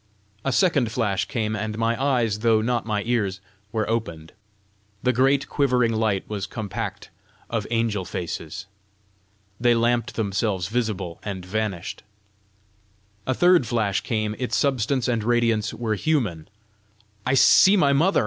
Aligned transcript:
A 0.43 0.51
second 0.51 0.91
flash 0.91 1.25
came, 1.25 1.55
and 1.55 1.77
my 1.77 2.01
eyes, 2.01 2.39
though 2.39 2.59
not 2.59 2.87
my 2.87 3.03
ears, 3.05 3.39
were 3.71 3.87
opened. 3.87 4.33
The 5.03 5.13
great 5.13 5.47
quivering 5.47 5.93
light 5.93 6.27
was 6.27 6.47
compact 6.47 7.11
of 7.51 7.67
angel 7.69 8.03
faces. 8.03 8.65
They 9.59 9.75
lamped 9.75 10.15
themselves 10.15 10.69
visible, 10.69 11.19
and 11.21 11.45
vanished. 11.45 12.01
A 13.27 13.35
third 13.35 13.67
flash 13.67 14.01
came; 14.01 14.35
its 14.39 14.55
substance 14.57 15.07
and 15.07 15.23
radiance 15.23 15.71
were 15.71 15.93
human. 15.93 16.47
"I 17.23 17.35
see 17.35 17.77
my 17.77 17.93
mother!" 17.93 18.19